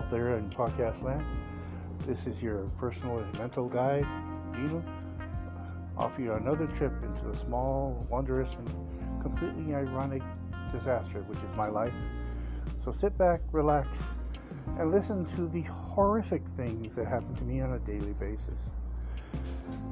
out 0.00 0.08
there 0.08 0.38
in 0.38 0.48
podcast 0.48 1.02
land. 1.02 1.22
This 2.06 2.26
is 2.26 2.42
your 2.42 2.70
personal 2.78 3.18
and 3.18 3.38
mental 3.38 3.68
guide, 3.68 4.06
Dino. 4.54 4.82
Offer 5.94 6.22
you 6.22 6.32
another 6.32 6.66
trip 6.68 6.92
into 7.02 7.26
the 7.26 7.36
small, 7.36 8.06
wondrous, 8.08 8.48
and 8.54 9.20
completely 9.20 9.74
ironic 9.74 10.22
disaster, 10.72 11.20
which 11.24 11.36
is 11.36 11.54
my 11.54 11.68
life. 11.68 11.92
So 12.82 12.92
sit 12.92 13.18
back, 13.18 13.42
relax, 13.52 13.88
and 14.78 14.90
listen 14.90 15.26
to 15.36 15.46
the 15.48 15.62
horrific 15.62 16.40
things 16.56 16.94
that 16.94 17.06
happen 17.06 17.34
to 17.34 17.44
me 17.44 17.60
on 17.60 17.74
a 17.74 17.78
daily 17.80 18.14
basis. 18.14 18.70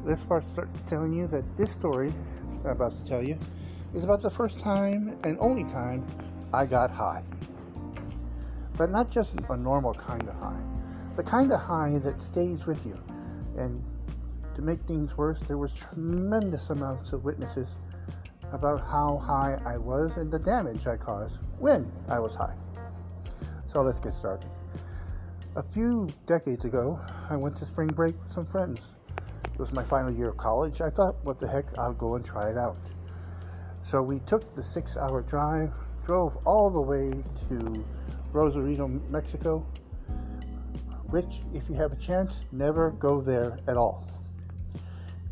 Let's 0.04 0.22
start 0.22 0.70
telling 0.88 1.12
you 1.12 1.26
that 1.26 1.44
this 1.54 1.70
story 1.70 2.14
I'm 2.64 2.70
about 2.70 2.92
to 2.92 3.04
tell 3.04 3.22
you 3.22 3.36
is 3.92 4.04
about 4.04 4.22
the 4.22 4.30
first 4.30 4.58
time 4.58 5.18
and 5.24 5.36
only 5.38 5.64
time 5.64 6.06
I 6.54 6.64
got 6.64 6.90
high. 6.90 7.22
But 8.78 8.90
not 8.90 9.10
just 9.10 9.34
a 9.50 9.56
normal 9.56 9.92
kind 9.92 10.22
of 10.22 10.34
high, 10.36 10.62
the 11.16 11.22
kind 11.22 11.52
of 11.52 11.60
high 11.60 11.98
that 11.98 12.20
stays 12.20 12.64
with 12.64 12.86
you. 12.86 12.96
And 13.58 13.84
to 14.54 14.62
make 14.62 14.80
things 14.82 15.16
worse, 15.16 15.40
there 15.40 15.58
was 15.58 15.74
tremendous 15.74 16.70
amounts 16.70 17.12
of 17.12 17.24
witnesses 17.24 17.74
about 18.52 18.80
how 18.80 19.18
high 19.18 19.60
I 19.66 19.76
was 19.76 20.16
and 20.16 20.30
the 20.30 20.38
damage 20.38 20.86
I 20.86 20.96
caused 20.96 21.40
when 21.58 21.90
I 22.08 22.20
was 22.20 22.34
high. 22.34 22.54
So 23.66 23.82
let's 23.82 24.00
get 24.00 24.14
started. 24.14 24.48
A 25.56 25.62
few 25.62 26.08
decades 26.26 26.64
ago, 26.64 27.00
I 27.28 27.36
went 27.36 27.56
to 27.56 27.64
spring 27.64 27.88
break 27.88 28.14
with 28.22 28.32
some 28.32 28.46
friends. 28.46 28.94
It 29.52 29.58
was 29.58 29.72
my 29.72 29.82
final 29.82 30.12
year 30.12 30.28
of 30.28 30.36
college. 30.36 30.80
I 30.80 30.88
thought, 30.88 31.16
what 31.24 31.40
the 31.40 31.48
heck, 31.48 31.76
I'll 31.78 31.92
go 31.92 32.14
and 32.14 32.24
try 32.24 32.48
it 32.48 32.56
out. 32.56 32.78
So 33.82 34.02
we 34.02 34.20
took 34.20 34.54
the 34.54 34.62
six 34.62 34.96
hour 34.96 35.22
drive, 35.22 35.74
drove 36.04 36.36
all 36.46 36.70
the 36.70 36.80
way 36.80 37.10
to 37.48 37.84
Rosarito, 38.32 38.88
Mexico, 39.10 39.66
which, 41.06 41.40
if 41.54 41.68
you 41.68 41.74
have 41.74 41.92
a 41.92 41.96
chance, 41.96 42.42
never 42.52 42.90
go 42.90 43.20
there 43.20 43.58
at 43.66 43.76
all. 43.76 44.06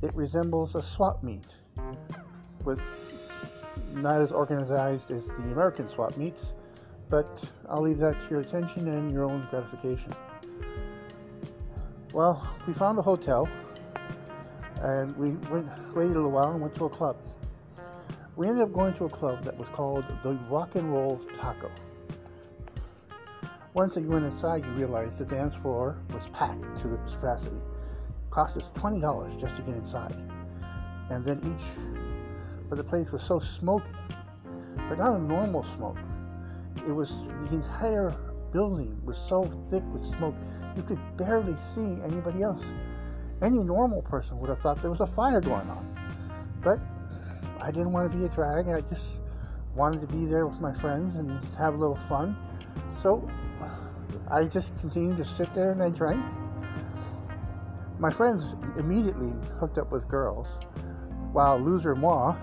It 0.02 0.14
resembles 0.14 0.74
a 0.74 0.82
swap 0.82 1.22
meet, 1.22 1.44
with 2.64 2.80
not 3.92 4.20
as 4.20 4.32
organized 4.32 5.10
as 5.10 5.24
the 5.26 5.42
American 5.52 5.88
swap 5.88 6.16
meets, 6.16 6.52
but 7.08 7.42
I'll 7.68 7.82
leave 7.82 7.98
that 7.98 8.20
to 8.20 8.30
your 8.30 8.40
attention 8.40 8.88
and 8.88 9.10
your 9.10 9.24
own 9.24 9.46
gratification. 9.50 10.14
Well, 12.12 12.54
we 12.66 12.72
found 12.72 12.98
a 12.98 13.02
hotel 13.02 13.48
and 14.82 15.16
we 15.16 15.30
went, 15.50 15.66
waited 15.94 16.12
a 16.12 16.14
little 16.14 16.30
while 16.30 16.52
and 16.52 16.60
went 16.60 16.74
to 16.76 16.86
a 16.86 16.90
club. 16.90 17.16
We 18.36 18.46
ended 18.48 18.62
up 18.62 18.72
going 18.72 18.94
to 18.94 19.04
a 19.04 19.08
club 19.08 19.44
that 19.44 19.56
was 19.56 19.68
called 19.68 20.04
the 20.22 20.34
Rock 20.50 20.74
and 20.74 20.92
Roll 20.92 21.18
Taco. 21.38 21.70
Once 23.76 23.94
you 23.94 24.08
went 24.08 24.24
inside, 24.24 24.64
you 24.64 24.70
realized 24.70 25.18
the 25.18 25.24
dance 25.26 25.54
floor 25.56 25.98
was 26.14 26.26
packed 26.28 26.64
to 26.78 26.98
capacity. 27.12 27.54
It 27.54 28.30
cost 28.30 28.56
us 28.56 28.70
twenty 28.70 28.98
dollars 28.98 29.36
just 29.36 29.54
to 29.56 29.62
get 29.62 29.74
inside, 29.74 30.16
and 31.10 31.22
then 31.22 31.40
each. 31.44 31.84
But 32.70 32.76
the 32.76 32.84
place 32.84 33.12
was 33.12 33.22
so 33.22 33.38
smoky, 33.38 33.90
but 34.88 34.96
not 34.96 35.16
a 35.16 35.18
normal 35.18 35.62
smoke. 35.62 35.98
It 36.88 36.92
was 36.92 37.10
the 37.50 37.56
entire 37.56 38.16
building 38.50 38.98
was 39.04 39.18
so 39.18 39.44
thick 39.68 39.82
with 39.92 40.02
smoke 40.02 40.34
you 40.74 40.82
could 40.82 41.00
barely 41.18 41.54
see 41.56 41.98
anybody 42.02 42.42
else 42.42 42.64
any 43.42 43.58
normal 43.58 44.00
person 44.00 44.38
would 44.38 44.48
have 44.48 44.60
thought 44.60 44.80
there 44.80 44.90
was 44.90 45.00
a 45.00 45.06
fire 45.06 45.42
going 45.42 45.68
on. 45.68 45.98
But 46.62 46.80
I 47.60 47.70
didn't 47.70 47.92
want 47.92 48.10
to 48.10 48.16
be 48.16 48.24
a 48.24 48.28
drag. 48.28 48.68
I 48.68 48.80
just 48.80 49.18
wanted 49.74 50.00
to 50.00 50.06
be 50.06 50.24
there 50.24 50.46
with 50.46 50.60
my 50.60 50.72
friends 50.72 51.16
and 51.16 51.38
have 51.56 51.74
a 51.74 51.76
little 51.76 51.98
fun. 52.08 52.36
So 53.00 53.28
I 54.30 54.44
just 54.44 54.76
continued 54.78 55.16
to 55.18 55.24
sit 55.24 55.52
there 55.54 55.72
and 55.72 55.82
I 55.82 55.90
drank. 55.90 56.24
My 57.98 58.10
friends 58.10 58.56
immediately 58.76 59.32
hooked 59.58 59.78
up 59.78 59.90
with 59.90 60.06
girls, 60.08 60.46
while 61.32 61.58
loser 61.58 61.94
moi 61.94 62.36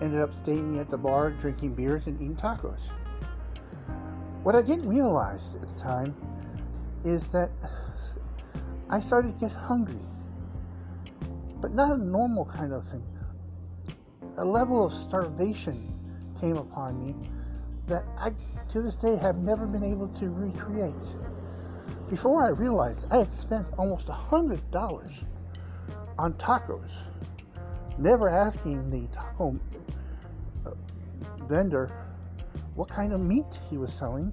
ended 0.00 0.20
up 0.20 0.32
staying 0.32 0.78
at 0.78 0.88
the 0.88 0.98
bar 0.98 1.30
drinking 1.30 1.74
beers 1.74 2.06
and 2.06 2.20
eating 2.20 2.36
tacos. 2.36 2.92
What 4.42 4.54
I 4.54 4.62
didn't 4.62 4.88
realize 4.88 5.54
at 5.60 5.68
the 5.68 5.80
time 5.80 6.14
is 7.04 7.30
that 7.32 7.50
I 8.90 9.00
started 9.00 9.38
to 9.38 9.46
get 9.46 9.52
hungry 9.52 10.00
but 11.60 11.74
not 11.74 11.92
a 11.92 11.98
normal 11.98 12.44
kind 12.44 12.72
of 12.72 12.86
thing. 12.88 13.04
A 14.38 14.44
level 14.44 14.86
of 14.86 14.92
starvation 14.92 15.94
came 16.40 16.56
upon 16.56 17.04
me 17.04 17.14
that 17.88 18.04
I, 18.18 18.32
to 18.68 18.82
this 18.82 18.94
day, 18.94 19.16
have 19.16 19.38
never 19.38 19.66
been 19.66 19.82
able 19.82 20.08
to 20.08 20.30
recreate. 20.30 20.94
Before 22.08 22.42
I 22.42 22.48
realized 22.48 23.06
I 23.10 23.18
had 23.18 23.32
spent 23.32 23.66
almost 23.76 24.08
a 24.08 24.14
hundred 24.14 24.70
dollars 24.70 25.24
on 26.18 26.34
tacos, 26.34 26.90
never 27.98 28.28
asking 28.28 28.90
the 28.90 29.06
taco 29.08 29.58
uh, 30.66 30.70
vendor 31.44 31.90
what 32.74 32.88
kind 32.88 33.12
of 33.12 33.20
meat 33.20 33.58
he 33.68 33.76
was 33.76 33.92
selling, 33.92 34.32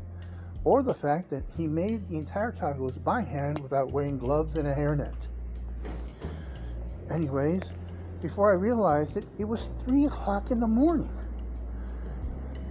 or 0.63 0.83
the 0.83 0.93
fact 0.93 1.29
that 1.29 1.43
he 1.57 1.67
made 1.67 2.05
the 2.05 2.17
entire 2.17 2.51
tacos 2.51 3.03
by 3.03 3.21
hand 3.21 3.59
without 3.59 3.91
wearing 3.91 4.17
gloves 4.17 4.55
and 4.57 4.67
a 4.67 4.73
hairnet. 4.73 5.29
Anyways, 7.11 7.73
before 8.21 8.51
I 8.51 8.55
realized 8.55 9.17
it, 9.17 9.25
it 9.37 9.45
was 9.45 9.75
3 9.85 10.05
o'clock 10.05 10.49
in 10.49 10.59
the 10.59 10.67
morning. 10.67 11.09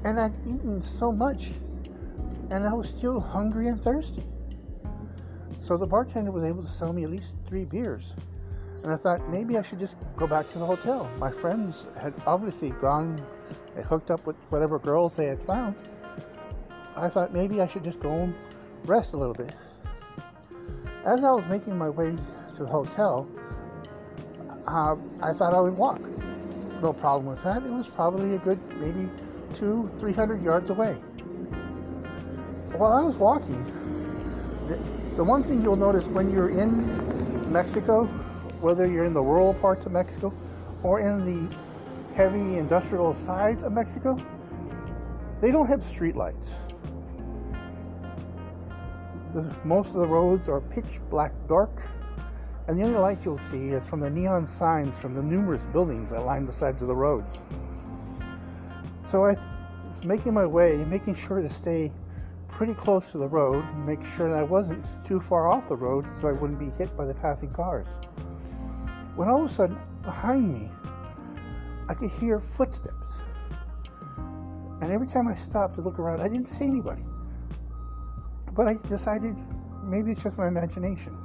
And 0.05 0.21
I'd 0.21 0.35
eaten 0.47 0.83
so 0.83 1.11
much, 1.11 1.53
and 2.51 2.67
I 2.67 2.73
was 2.73 2.89
still 2.89 3.21
hungry 3.21 3.69
and 3.69 3.81
thirsty. 3.81 4.23
So 5.59 5.79
the 5.79 5.87
bartender 5.87 6.31
was 6.31 6.45
able 6.45 6.63
to 6.63 6.69
sell 6.69 6.93
me 6.93 7.05
at 7.05 7.11
least 7.11 7.35
three 7.47 7.65
beers. 7.65 8.15
And 8.83 8.93
I 8.93 8.97
thought 8.97 9.27
maybe 9.31 9.57
I 9.57 9.63
should 9.63 9.79
just 9.79 9.97
go 10.15 10.27
back 10.27 10.47
to 10.51 10.59
the 10.59 10.67
hotel. 10.67 11.11
My 11.19 11.31
friends 11.31 11.87
had 11.99 12.13
obviously 12.27 12.71
gone 12.71 13.19
and 13.75 13.85
hooked 13.87 14.11
up 14.11 14.27
with 14.27 14.37
whatever 14.51 14.79
girls 14.79 15.17
they 15.17 15.25
had 15.25 15.41
found. 15.41 15.75
I 16.97 17.09
thought 17.09 17.33
maybe 17.33 17.63
I 17.63 17.67
should 17.67 17.83
just 17.83 17.99
go 17.99 18.13
and 18.13 18.35
rest 18.85 19.15
a 19.15 19.17
little 19.17 19.35
bit. 19.35 19.55
As 21.07 21.25
I 21.25 21.31
was 21.31 21.45
making 21.47 21.79
my 21.79 21.89
way 21.89 22.15
to 22.57 22.63
the 22.63 22.67
hotel, 22.67 23.27
uh, 24.67 24.97
I 25.23 25.33
thought 25.33 25.55
I 25.55 25.61
would 25.61 25.77
walk. 25.77 26.01
No 26.83 26.93
problem 26.93 27.27
with 27.27 27.43
that. 27.45 27.63
It 27.63 27.73
was 27.73 27.89
probably 27.89 28.35
a 28.35 28.39
good 28.39 28.59
maybe 28.79 29.09
two, 29.55 29.91
three 29.99 30.13
hundred 30.13 30.43
yards 30.43 30.71
away. 30.71 30.95
While 32.77 32.93
I 32.93 33.03
was 33.03 33.17
walking, 33.17 33.63
the, 34.67 34.77
the 35.17 35.25
one 35.25 35.43
thing 35.45 35.63
you'll 35.63 35.77
notice 35.77 36.07
when 36.07 36.31
you're 36.31 36.51
in 36.51 37.53
Mexico, 37.53 38.05
whether 38.61 38.87
you're 38.87 39.05
in 39.05 39.13
the 39.13 39.23
rural 39.23 39.55
parts 39.55 39.87
of 39.87 39.93
Mexico 39.93 40.33
or 40.83 41.01
in 41.01 41.25
the 41.25 41.55
heavy 42.15 42.59
industrial 42.59 43.15
sides 43.15 43.63
of 43.63 43.73
Mexico, 43.73 44.19
they 45.41 45.51
don't 45.51 45.69
have 45.69 45.81
streetlights. 45.81 46.73
Most 49.65 49.95
of 49.95 50.01
the 50.01 50.07
roads 50.07 50.49
are 50.49 50.61
pitch 50.61 51.01
black 51.11 51.33
dark 51.49 51.83
and 52.67 52.79
the 52.79 52.83
only 52.83 52.99
lights 52.99 53.25
you'll 53.25 53.39
see 53.39 53.69
is 53.69 53.87
from 53.87 54.01
the 54.01 54.09
neon 54.09 54.47
signs 54.47 54.97
from 54.99 55.15
the 55.15 55.23
numerous 55.23 55.63
buildings 55.65 56.11
that 56.11 56.21
line 56.21 56.45
the 56.45 56.53
sides 56.53 56.81
of 56.81 56.89
the 56.89 56.95
roads. 56.95 57.45
So 59.05 59.25
I 59.25 59.37
was 59.87 60.05
making 60.05 60.35
my 60.35 60.47
way, 60.47 60.85
making 60.87 61.15
sure 61.15 61.41
to 61.41 61.49
stay 61.49 61.93
pretty 62.49 62.75
close 62.75 63.13
to 63.13 63.19
the 63.19 63.29
road, 63.29 63.65
and 63.65 63.87
make 63.87 64.05
sure 64.05 64.31
that 64.31 64.39
I 64.39 64.43
wasn't 64.43 64.85
too 65.05 65.21
far 65.21 65.49
off 65.49 65.69
the 65.69 65.77
road 65.77 66.07
so 66.21 66.29
I 66.29 66.33
wouldn't 66.33 66.59
be 66.59 66.71
hit 66.71 66.97
by 66.97 67.05
the 67.05 67.15
passing 67.15 67.53
cars. 67.53 68.01
When 69.17 69.29
all 69.29 69.45
of 69.45 69.51
a 69.51 69.53
sudden, 69.53 69.79
behind 70.03 70.53
me, 70.53 70.71
I 71.89 71.95
could 71.95 72.11
hear 72.11 72.41
footsteps. 72.41 73.23
And 74.81 74.91
every 74.91 75.07
time 75.07 75.29
I 75.29 75.35
stopped 75.35 75.75
to 75.77 75.83
look 75.83 75.99
around, 75.99 76.21
I 76.21 76.29
didn't 76.29 76.49
see 76.49 76.65
anybody. 76.65 77.05
But 78.53 78.69
I 78.69 78.75
decided 78.89 79.37
maybe 79.83 80.13
it's 80.13 80.23
just 80.23 80.39
my 80.39 80.49
imagination. 80.49 81.17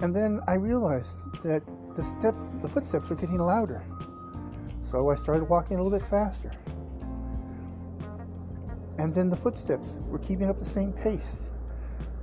And 0.00 0.14
then 0.14 0.40
I 0.46 0.54
realized 0.54 1.16
that 1.42 1.62
the 1.94 2.02
step, 2.02 2.34
the 2.60 2.68
footsteps 2.68 3.08
were 3.08 3.16
getting 3.16 3.38
louder. 3.38 3.82
So 4.90 5.08
I 5.08 5.14
started 5.14 5.44
walking 5.44 5.78
a 5.78 5.82
little 5.82 5.96
bit 5.96 6.04
faster. 6.04 6.50
And 8.98 9.14
then 9.14 9.30
the 9.30 9.36
footsteps 9.36 9.98
were 10.08 10.18
keeping 10.18 10.50
up 10.50 10.56
the 10.56 10.64
same 10.64 10.92
pace. 10.92 11.52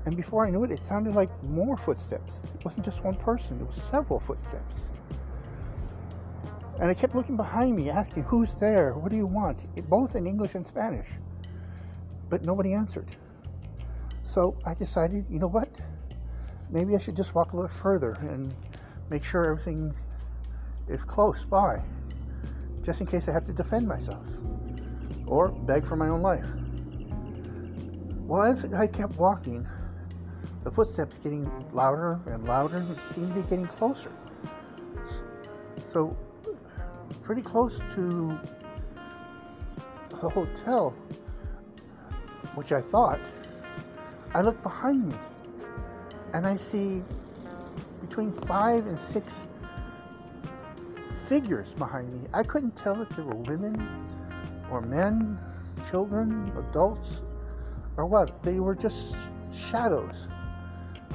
And 0.06 0.18
before 0.18 0.46
I 0.46 0.50
knew 0.50 0.66
it, 0.66 0.72
it 0.72 0.80
sounded 0.80 1.16
like 1.16 1.32
more 1.44 1.78
footsteps. 1.78 2.42
It 2.44 2.66
wasn't 2.66 2.84
just 2.84 3.06
one 3.06 3.16
person, 3.16 3.62
it 3.62 3.66
was 3.66 3.82
several 3.82 4.20
footsteps. 4.20 4.92
And 6.82 6.90
I 6.90 6.94
kept 6.94 7.16
looking 7.16 7.38
behind 7.38 7.74
me, 7.74 7.90
asking, 7.90 8.24
Who's 8.24 8.60
there? 8.60 8.96
What 8.96 9.12
do 9.12 9.16
you 9.16 9.28
want? 9.28 9.66
both 9.90 10.18
in 10.18 10.28
English 10.28 10.56
and 10.56 10.68
Spanish. 10.68 11.08
But 12.30 12.44
nobody 12.44 12.74
answered. 12.74 13.16
So 14.24 14.58
I 14.66 14.74
decided, 14.74 15.26
you 15.30 15.40
know 15.40 15.48
what? 15.48 15.70
maybe 16.70 16.96
I 16.96 17.00
should 17.00 17.16
just 17.16 17.34
walk 17.34 17.54
a 17.54 17.56
little 17.56 17.70
further 17.70 18.18
and 18.20 18.54
make 19.10 19.24
sure 19.24 19.50
everything 19.50 19.96
is 20.90 21.06
close 21.06 21.46
by, 21.46 21.82
just 22.84 23.02
in 23.02 23.08
case 23.08 23.28
I 23.28 23.32
have 23.32 23.46
to 23.46 23.54
defend 23.54 23.88
myself 23.88 24.26
or 25.26 25.50
beg 25.50 25.86
for 25.86 25.96
my 25.96 26.08
own 26.08 26.22
life. 26.22 26.48
Well, 28.28 28.44
as 28.44 28.66
I 28.74 28.88
kept 28.88 29.18
walking, 29.18 29.68
the 30.64 30.72
footsteps 30.72 31.18
getting 31.18 31.50
louder 31.72 32.20
and 32.26 32.44
louder 32.46 32.86
seemed 33.14 33.30
to 33.30 33.42
be 33.42 33.42
getting 33.42 33.68
closer. 33.68 34.12
So, 35.86 36.18
pretty 37.22 37.42
close 37.42 37.80
to 37.96 38.38
the 40.10 40.30
hotel, 40.30 40.92
which 42.56 42.72
I 42.72 42.82
thought, 42.82 43.20
I 44.34 44.42
look 44.42 44.62
behind 44.62 45.08
me 45.08 45.16
and 46.34 46.46
I 46.46 46.56
see 46.56 47.04
between 48.02 48.32
five 48.34 48.86
and 48.88 49.00
six 49.00 49.48
figures 51.28 51.74
behind 51.74 52.12
me. 52.14 52.28
I 52.34 52.44
couldn't 52.44 52.76
tell 52.76 53.02
if 53.02 53.10
they 53.10 53.22
were 53.22 53.36
women 53.36 53.88
or 54.72 54.82
men, 54.82 55.38
children, 55.90 56.52
adults, 56.58 57.24
or 57.98 58.06
what. 58.06 58.42
They 58.44 58.60
were 58.60 58.76
just 58.76 59.16
shadows 59.52 60.28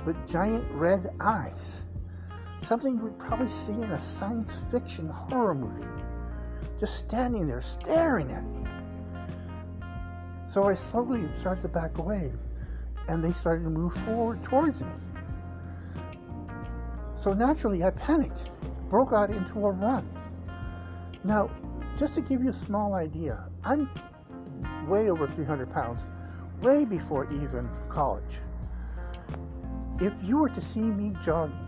with 0.04 0.16
giant 0.28 0.70
red 0.72 1.10
eyes. 1.20 1.84
Something 2.62 3.00
we'd 3.00 3.18
probably 3.18 3.48
see 3.48 3.72
in 3.72 3.90
a 3.90 3.98
science 3.98 4.64
fiction 4.70 5.08
horror 5.08 5.54
movie. 5.54 5.86
Just 6.78 6.96
standing 6.96 7.46
there 7.46 7.60
staring 7.60 8.30
at 8.30 8.44
me. 8.44 8.66
So 10.46 10.64
I 10.64 10.74
slowly 10.74 11.28
started 11.34 11.62
to 11.62 11.68
back 11.68 11.96
away 11.98 12.32
and 13.08 13.24
they 13.24 13.32
started 13.32 13.64
to 13.64 13.70
move 13.70 13.94
forward 14.04 14.42
towards 14.42 14.82
me. 14.82 14.92
So 17.16 17.32
naturally 17.32 17.84
I 17.84 17.90
panicked, 17.90 18.50
broke 18.92 19.14
out 19.14 19.30
into 19.30 19.54
a 19.64 19.70
run. 19.70 20.06
Now, 21.24 21.50
just 21.96 22.14
to 22.16 22.20
give 22.20 22.44
you 22.44 22.50
a 22.50 22.52
small 22.52 22.92
idea, 22.92 23.42
I'm 23.64 23.88
way 24.86 25.08
over 25.08 25.26
300 25.26 25.70
pounds, 25.70 26.04
way 26.60 26.84
before 26.84 27.24
even 27.32 27.70
college. 27.88 28.40
If 29.98 30.12
you 30.22 30.36
were 30.36 30.50
to 30.50 30.60
see 30.60 30.82
me 30.82 31.14
jogging, 31.22 31.66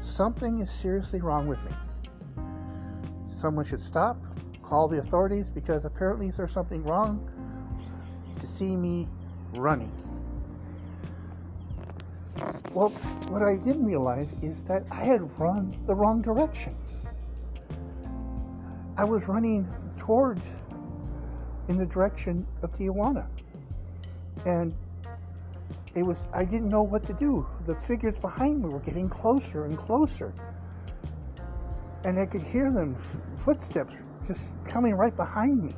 something 0.00 0.60
is 0.60 0.70
seriously 0.70 1.20
wrong 1.20 1.46
with 1.46 1.62
me. 1.66 1.72
Someone 3.26 3.66
should 3.66 3.80
stop, 3.80 4.16
call 4.62 4.88
the 4.88 5.00
authorities 5.00 5.50
because 5.50 5.84
apparently 5.84 6.30
there's 6.30 6.50
something 6.50 6.82
wrong 6.82 7.30
to 8.38 8.46
see 8.46 8.74
me 8.74 9.06
running. 9.52 9.92
Well, 12.72 12.90
what 13.28 13.42
I 13.42 13.56
didn't 13.56 13.84
realize 13.84 14.36
is 14.42 14.62
that 14.64 14.84
I 14.92 15.02
had 15.02 15.38
run 15.40 15.76
the 15.86 15.94
wrong 15.94 16.22
direction. 16.22 16.76
I 18.96 19.04
was 19.04 19.26
running 19.26 19.66
towards 19.96 20.54
in 21.68 21.76
the 21.76 21.86
direction 21.86 22.46
of 22.62 22.72
Tijuana. 22.72 23.26
And 24.46 24.72
it 25.94 26.04
was 26.04 26.28
I 26.32 26.44
didn't 26.44 26.70
know 26.70 26.82
what 26.82 27.02
to 27.04 27.12
do. 27.12 27.44
The 27.64 27.74
figures 27.74 28.18
behind 28.18 28.62
me 28.62 28.68
were 28.68 28.80
getting 28.80 29.08
closer 29.08 29.64
and 29.64 29.76
closer. 29.76 30.32
And 32.04 32.18
I 32.20 32.26
could 32.26 32.42
hear 32.42 32.70
them 32.70 32.94
footsteps 33.36 33.94
just 34.26 34.46
coming 34.64 34.94
right 34.94 35.14
behind 35.14 35.62
me. 35.64 35.74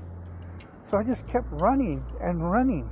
So 0.82 0.98
I 0.98 1.04
just 1.04 1.26
kept 1.26 1.46
running 1.52 2.04
and 2.20 2.50
running. 2.50 2.90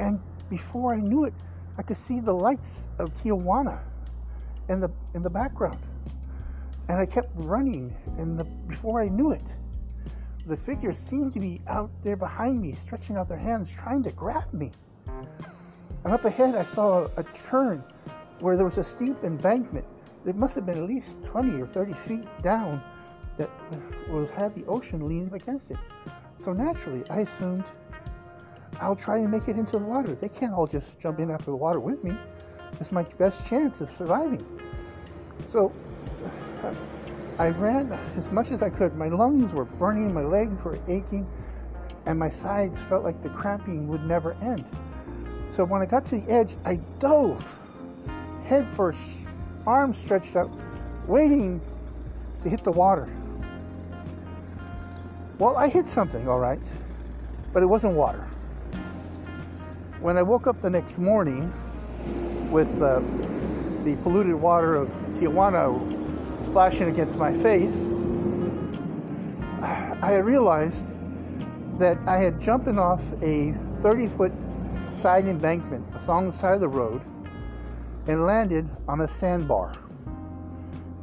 And 0.00 0.20
before 0.50 0.92
I 0.94 0.98
knew 0.98 1.24
it, 1.24 1.34
I 1.78 1.82
could 1.82 1.96
see 1.96 2.20
the 2.20 2.32
lights 2.32 2.88
of 2.98 3.12
Tijuana 3.12 3.80
in 4.68 4.80
the 4.80 4.90
in 5.14 5.22
the 5.22 5.30
background. 5.30 5.78
And 6.88 6.98
I 6.98 7.06
kept 7.06 7.30
running 7.34 7.94
and 8.16 8.38
the, 8.38 8.44
before 8.44 9.00
I 9.00 9.08
knew 9.08 9.32
it, 9.32 9.56
the 10.46 10.56
figures 10.56 10.96
seemed 10.96 11.34
to 11.34 11.40
be 11.40 11.60
out 11.66 11.90
there 12.00 12.16
behind 12.16 12.62
me, 12.62 12.72
stretching 12.72 13.16
out 13.16 13.28
their 13.28 13.38
hands, 13.38 13.72
trying 13.72 14.04
to 14.04 14.12
grab 14.12 14.52
me. 14.52 14.70
And 16.04 16.12
up 16.14 16.24
ahead, 16.24 16.54
I 16.54 16.62
saw 16.62 17.08
a 17.16 17.24
turn 17.24 17.82
where 18.38 18.56
there 18.56 18.64
was 18.64 18.78
a 18.78 18.84
steep 18.84 19.24
embankment. 19.24 19.84
There 20.24 20.34
must 20.34 20.54
have 20.54 20.64
been 20.64 20.78
at 20.78 20.88
least 20.88 21.22
20 21.24 21.60
or 21.60 21.66
30 21.66 21.94
feet 21.94 22.42
down 22.42 22.80
that 23.36 23.50
was 24.08 24.30
had 24.30 24.54
the 24.54 24.64
ocean 24.66 25.06
leaning 25.08 25.34
against 25.34 25.72
it. 25.72 25.78
So 26.38 26.52
naturally, 26.52 27.02
I 27.10 27.20
assumed 27.20 27.64
I'll 28.80 28.96
try 28.96 29.18
and 29.18 29.30
make 29.30 29.48
it 29.48 29.56
into 29.56 29.78
the 29.78 29.84
water. 29.84 30.14
They 30.14 30.28
can't 30.28 30.52
all 30.52 30.66
just 30.66 30.98
jump 30.98 31.18
in 31.18 31.30
after 31.30 31.46
the 31.46 31.56
water 31.56 31.80
with 31.80 32.04
me. 32.04 32.16
It's 32.80 32.92
my 32.92 33.04
best 33.18 33.48
chance 33.48 33.80
of 33.80 33.90
surviving. 33.90 34.44
So 35.46 35.72
uh, 36.62 36.74
I 37.38 37.50
ran 37.50 37.92
as 38.16 38.30
much 38.32 38.50
as 38.50 38.62
I 38.62 38.70
could. 38.70 38.96
My 38.96 39.08
lungs 39.08 39.54
were 39.54 39.64
burning, 39.64 40.12
my 40.12 40.22
legs 40.22 40.62
were 40.62 40.78
aching, 40.88 41.26
and 42.06 42.18
my 42.18 42.28
sides 42.28 42.80
felt 42.82 43.04
like 43.04 43.22
the 43.22 43.30
cramping 43.30 43.88
would 43.88 44.04
never 44.04 44.34
end. 44.42 44.64
So 45.50 45.64
when 45.64 45.80
I 45.80 45.86
got 45.86 46.04
to 46.06 46.20
the 46.20 46.30
edge, 46.30 46.56
I 46.64 46.76
dove 46.98 47.60
head 48.44 48.66
first, 48.66 49.28
arms 49.66 49.98
stretched 49.98 50.36
out, 50.36 50.50
waiting 51.06 51.60
to 52.42 52.48
hit 52.48 52.62
the 52.62 52.72
water. 52.72 53.08
Well, 55.38 55.56
I 55.56 55.68
hit 55.68 55.86
something, 55.86 56.28
all 56.28 56.40
right, 56.40 56.60
but 57.52 57.62
it 57.62 57.66
wasn't 57.66 57.94
water. 57.94 58.26
When 60.06 60.16
I 60.16 60.22
woke 60.22 60.46
up 60.46 60.60
the 60.60 60.70
next 60.70 60.98
morning 60.98 61.52
with 62.52 62.70
uh, 62.80 63.00
the 63.82 63.98
polluted 64.04 64.36
water 64.36 64.76
of 64.76 64.88
Tijuana 65.14 66.38
splashing 66.38 66.86
against 66.86 67.18
my 67.18 67.34
face, 67.34 67.90
I 70.00 70.18
realized 70.22 70.94
that 71.80 71.98
I 72.06 72.18
had 72.18 72.40
jumped 72.40 72.68
off 72.68 73.02
a 73.20 73.50
30 73.80 74.06
foot 74.06 74.32
side 74.92 75.26
embankment 75.26 75.84
along 75.96 76.26
the 76.26 76.32
side 76.32 76.54
of 76.54 76.60
the 76.60 76.68
road 76.68 77.02
and 78.06 78.24
landed 78.24 78.70
on 78.86 79.00
a 79.00 79.08
sandbar 79.08 79.74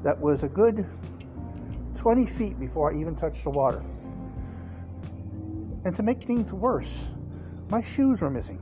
that 0.01 0.17
was 0.17 0.43
a 0.43 0.47
good 0.47 0.87
20 1.97 2.25
feet 2.25 2.57
before 2.57 2.93
I 2.93 2.97
even 2.97 3.17
touched 3.17 3.43
the 3.43 3.49
water. 3.49 3.83
And 5.83 5.93
to 5.93 6.03
make 6.03 6.25
things 6.25 6.53
worse, 6.53 7.15
my 7.67 7.81
shoes 7.81 8.21
were 8.21 8.29
missing. 8.29 8.61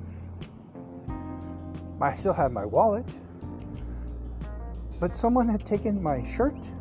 I 2.02 2.14
still 2.14 2.34
had 2.34 2.52
my 2.52 2.66
wallet, 2.66 3.06
but 5.00 5.16
someone 5.16 5.48
had 5.48 5.66
taken 5.66 6.02
my 6.02 6.24
shirt 6.24 6.72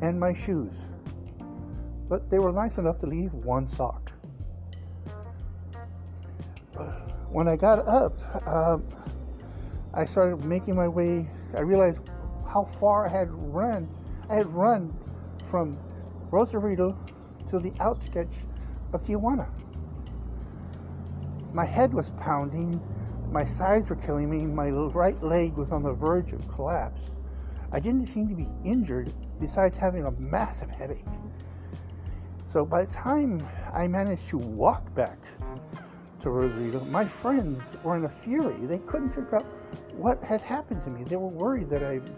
and 0.00 0.18
my 0.18 0.32
shoes. 0.32 0.90
But 2.08 2.30
they 2.30 2.38
were 2.38 2.52
nice 2.52 2.78
enough 2.78 2.98
to 2.98 3.06
leave 3.06 3.32
one 3.32 3.66
sock 3.66 4.12
when 7.36 7.48
I 7.48 7.56
got 7.56 7.86
up, 7.86 8.14
um, 8.48 8.82
I 9.92 10.06
started 10.06 10.42
making 10.42 10.74
my 10.74 10.88
way. 10.88 11.28
I 11.54 11.60
realized 11.60 12.00
how 12.50 12.64
far 12.64 13.06
I 13.06 13.10
had 13.10 13.30
run. 13.30 13.90
I 14.30 14.36
had 14.36 14.46
run 14.54 14.96
from 15.44 15.78
Rosarito 16.30 16.96
to 17.50 17.58
the 17.58 17.74
outskirts 17.80 18.46
of 18.94 19.02
Tijuana. 19.02 19.48
My 21.52 21.66
head 21.66 21.92
was 21.92 22.12
pounding, 22.12 22.80
my 23.30 23.44
sides 23.44 23.90
were 23.90 23.96
killing 23.96 24.30
me, 24.30 24.44
my 24.46 24.70
right 24.70 25.20
leg 25.22 25.54
was 25.54 25.72
on 25.72 25.82
the 25.82 25.92
verge 25.92 26.32
of 26.32 26.46
collapse. 26.48 27.16
I 27.72 27.80
didn't 27.80 28.06
seem 28.06 28.28
to 28.28 28.34
be 28.34 28.48
injured 28.64 29.12
besides 29.40 29.76
having 29.76 30.06
a 30.06 30.10
massive 30.12 30.70
headache. 30.70 31.04
So 32.46 32.64
by 32.64 32.84
the 32.84 32.92
time 32.92 33.46
I 33.72 33.88
managed 33.88 34.28
to 34.28 34.38
walk 34.38 34.94
back 34.94 35.18
to 36.20 36.30
Rosarito, 36.30 36.84
my 36.86 37.04
friends 37.04 37.62
were 37.82 37.96
in 37.96 38.04
a 38.04 38.08
fury. 38.08 38.54
They 38.66 38.78
couldn't 38.78 39.08
figure 39.08 39.36
out 39.36 39.46
what 39.92 40.22
had 40.22 40.40
happened 40.40 40.82
to 40.84 40.90
me. 40.90 41.04
They 41.04 41.16
were 41.16 41.28
worried 41.28 41.68
that 41.70 41.82
I'd 41.82 42.08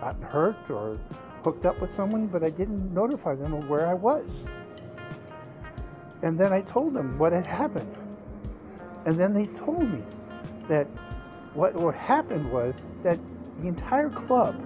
gotten 0.00 0.22
hurt 0.22 0.70
or 0.70 0.98
hooked 1.42 1.66
up 1.66 1.80
with 1.80 1.90
someone, 1.90 2.26
but 2.26 2.42
I 2.42 2.50
didn't 2.50 2.92
notify 2.92 3.34
them 3.34 3.52
of 3.52 3.68
where 3.68 3.86
I 3.86 3.94
was. 3.94 4.48
And 6.22 6.38
then 6.38 6.52
I 6.52 6.62
told 6.62 6.94
them 6.94 7.18
what 7.18 7.32
had 7.32 7.44
happened. 7.44 7.94
And 9.04 9.20
then 9.20 9.34
they 9.34 9.46
told 9.46 9.90
me 9.90 10.02
that 10.68 10.86
what, 11.54 11.74
what 11.74 11.94
happened 11.94 12.50
was 12.50 12.86
that 13.02 13.18
the 13.56 13.68
entire 13.68 14.10
club 14.10 14.62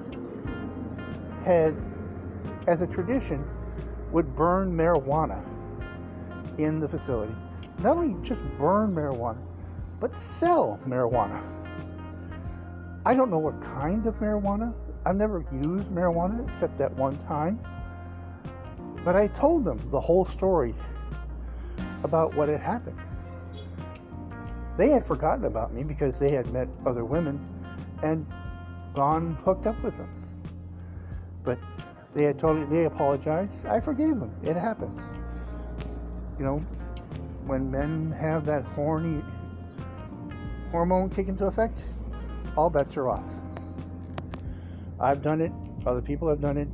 had, 1.44 1.74
as 2.66 2.82
a 2.82 2.86
tradition, 2.86 3.44
would 4.12 4.34
burn 4.34 4.72
marijuana 4.76 5.44
in 6.58 6.80
the 6.80 6.88
facility 6.88 7.34
not 7.78 7.96
only 7.96 8.20
just 8.22 8.42
burn 8.58 8.94
marijuana, 8.94 9.38
but 10.00 10.16
sell 10.16 10.80
marijuana. 10.86 11.40
I 13.06 13.14
don't 13.14 13.30
know 13.30 13.38
what 13.38 13.60
kind 13.60 14.04
of 14.06 14.16
marijuana. 14.16 14.74
I've 15.06 15.16
never 15.16 15.44
used 15.52 15.92
marijuana 15.92 16.46
except 16.48 16.76
that 16.78 16.92
one 16.94 17.16
time. 17.18 17.60
But 19.04 19.16
I 19.16 19.28
told 19.28 19.64
them 19.64 19.80
the 19.90 20.00
whole 20.00 20.24
story 20.24 20.74
about 22.02 22.34
what 22.34 22.48
had 22.48 22.60
happened. 22.60 22.98
They 24.78 24.90
had 24.90 25.04
forgotten 25.04 25.44
about 25.44 25.74
me 25.74 25.82
because 25.82 26.20
they 26.20 26.30
had 26.30 26.52
met 26.52 26.68
other 26.86 27.04
women 27.04 27.44
and 28.04 28.24
gone 28.94 29.34
hooked 29.44 29.66
up 29.66 29.82
with 29.82 29.96
them. 29.96 30.08
But 31.42 31.58
they 32.14 32.22
had 32.22 32.38
me 32.38 32.64
they 32.70 32.84
apologized. 32.84 33.66
I 33.66 33.80
forgave 33.80 34.20
them. 34.20 34.32
It 34.44 34.54
happens. 34.54 35.00
You 36.38 36.44
know, 36.44 36.58
when 37.44 37.68
men 37.68 38.12
have 38.12 38.46
that 38.46 38.62
horny 38.62 39.20
hormone 40.70 41.10
kick 41.10 41.26
into 41.26 41.46
effect, 41.46 41.80
all 42.56 42.70
bets 42.70 42.96
are 42.96 43.08
off. 43.08 43.24
I've 45.00 45.22
done 45.22 45.40
it, 45.40 45.50
other 45.86 46.02
people 46.02 46.28
have 46.28 46.40
done 46.40 46.56
it, 46.56 46.68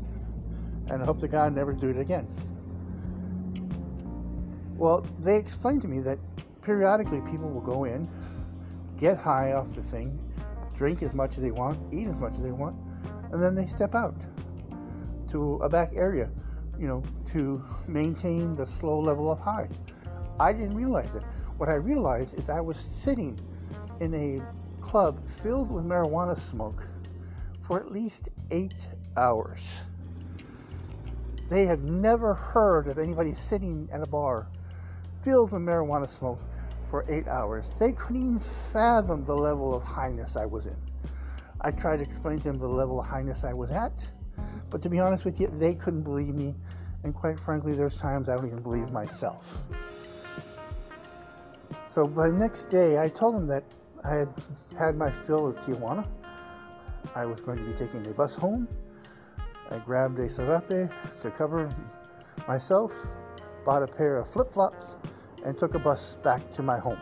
and 0.88 1.02
I 1.02 1.06
hope 1.06 1.20
to 1.20 1.28
God 1.28 1.54
never 1.54 1.72
do 1.72 1.88
it 1.88 1.98
again. 1.98 2.26
Well, 4.76 5.06
they 5.20 5.36
explained 5.36 5.80
to 5.82 5.88
me 5.88 6.00
that 6.00 6.18
periodically 6.64 7.20
people 7.20 7.50
will 7.50 7.60
go 7.60 7.84
in, 7.84 8.08
get 8.98 9.16
high 9.18 9.52
off 9.52 9.74
the 9.74 9.82
thing, 9.82 10.18
drink 10.74 11.02
as 11.02 11.14
much 11.14 11.36
as 11.36 11.42
they 11.42 11.50
want, 11.50 11.78
eat 11.92 12.08
as 12.08 12.18
much 12.18 12.32
as 12.32 12.40
they 12.40 12.52
want, 12.52 12.76
and 13.32 13.42
then 13.42 13.54
they 13.54 13.66
step 13.66 13.94
out 13.94 14.16
to 15.28 15.56
a 15.56 15.68
back 15.68 15.92
area, 15.94 16.30
you 16.78 16.88
know, 16.88 17.02
to 17.26 17.62
maintain 17.86 18.54
the 18.54 18.66
slow 18.66 18.98
level 18.98 19.30
of 19.30 19.38
high. 19.38 19.68
I 20.40 20.52
didn't 20.52 20.76
realize 20.76 21.14
it. 21.14 21.22
What 21.58 21.68
I 21.68 21.74
realized 21.74 22.38
is 22.38 22.48
I 22.48 22.60
was 22.60 22.76
sitting 22.76 23.38
in 24.00 24.14
a 24.14 24.40
club 24.80 25.26
filled 25.28 25.72
with 25.72 25.84
marijuana 25.84 26.36
smoke 26.36 26.82
for 27.62 27.78
at 27.78 27.92
least 27.92 28.28
eight 28.50 28.88
hours. 29.16 29.84
They 31.48 31.66
have 31.66 31.82
never 31.82 32.34
heard 32.34 32.88
of 32.88 32.98
anybody 32.98 33.32
sitting 33.32 33.88
at 33.92 34.02
a 34.02 34.06
bar 34.06 34.48
filled 35.22 35.52
with 35.52 35.62
marijuana 35.62 36.08
smoke 36.08 36.40
for 36.90 37.04
eight 37.08 37.28
hours. 37.28 37.70
They 37.78 37.92
couldn't 37.92 38.16
even 38.16 38.38
fathom 38.38 39.24
the 39.24 39.36
level 39.36 39.74
of 39.74 39.82
highness 39.82 40.36
I 40.36 40.46
was 40.46 40.66
in. 40.66 40.76
I 41.60 41.70
tried 41.70 41.96
to 41.96 42.02
explain 42.02 42.38
to 42.38 42.44
them 42.44 42.58
the 42.58 42.68
level 42.68 43.00
of 43.00 43.06
highness 43.06 43.44
I 43.44 43.52
was 43.52 43.70
at, 43.70 43.92
but 44.70 44.82
to 44.82 44.88
be 44.88 45.00
honest 45.00 45.24
with 45.24 45.40
you, 45.40 45.48
they 45.48 45.74
couldn't 45.74 46.02
believe 46.02 46.34
me. 46.34 46.54
And 47.04 47.14
quite 47.14 47.38
frankly, 47.38 47.74
there's 47.74 47.96
times 47.96 48.28
I 48.28 48.34
don't 48.34 48.46
even 48.46 48.62
believe 48.62 48.90
myself. 48.90 49.62
So 51.88 52.06
by 52.06 52.28
the 52.28 52.36
next 52.36 52.70
day, 52.70 52.98
I 52.98 53.08
told 53.08 53.34
them 53.34 53.46
that 53.46 53.64
I 54.02 54.14
had 54.14 54.28
had 54.76 54.96
my 54.96 55.10
fill 55.10 55.46
of 55.46 55.56
Tijuana. 55.56 56.06
I 57.14 57.24
was 57.24 57.40
going 57.40 57.58
to 57.58 57.64
be 57.64 57.72
taking 57.72 58.02
the 58.02 58.12
bus 58.12 58.34
home. 58.34 58.66
I 59.70 59.78
grabbed 59.78 60.18
a 60.18 60.28
serape 60.28 60.90
to 61.22 61.30
cover 61.30 61.70
myself, 62.48 62.92
bought 63.64 63.82
a 63.82 63.86
pair 63.86 64.18
of 64.18 64.28
flip 64.28 64.52
flops, 64.52 64.96
and 65.44 65.56
took 65.56 65.74
a 65.74 65.78
bus 65.78 66.16
back 66.22 66.50
to 66.52 66.62
my 66.62 66.78
home. 66.78 66.98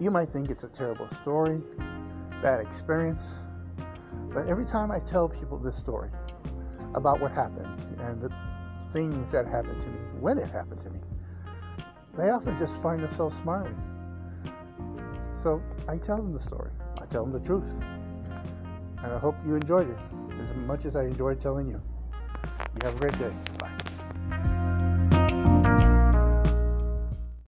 You 0.00 0.10
might 0.10 0.28
think 0.28 0.50
it's 0.50 0.64
a 0.64 0.68
terrible 0.68 1.08
story, 1.08 1.62
bad 2.42 2.60
experience, 2.60 3.34
but 4.32 4.46
every 4.46 4.64
time 4.64 4.90
I 4.90 4.98
tell 5.00 5.28
people 5.28 5.58
this 5.58 5.76
story 5.76 6.10
about 6.94 7.20
what 7.20 7.32
happened 7.32 7.80
and 8.00 8.20
the 8.20 8.32
things 8.90 9.30
that 9.32 9.46
happened 9.46 9.80
to 9.82 9.88
me 9.88 9.98
when 10.20 10.38
it 10.38 10.50
happened 10.50 10.80
to 10.82 10.90
me, 10.90 11.00
they 12.16 12.30
often 12.30 12.58
just 12.58 12.80
find 12.82 13.02
themselves 13.02 13.36
smiling. 13.36 13.76
So 15.42 15.62
I 15.86 15.96
tell 15.98 16.16
them 16.16 16.32
the 16.32 16.38
story. 16.38 16.72
I 17.00 17.06
tell 17.06 17.24
them 17.24 17.32
the 17.32 17.40
truth. 17.40 17.70
And 19.02 19.12
I 19.12 19.18
hope 19.18 19.36
you 19.46 19.54
enjoyed 19.54 19.88
it 19.88 19.98
as 20.42 20.54
much 20.54 20.84
as 20.84 20.96
I 20.96 21.04
enjoyed 21.04 21.40
telling 21.40 21.68
you. 21.68 21.80
You 22.34 22.80
have 22.82 22.96
a 22.96 22.98
great 22.98 23.18
day. 23.18 23.32
Bye. 23.58 23.67